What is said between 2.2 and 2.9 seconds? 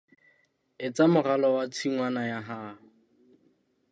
ya hao.